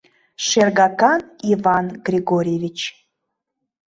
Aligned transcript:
«Шергакан 0.45 1.21
Иван 1.51 1.85
Григорьевич! 2.07 2.79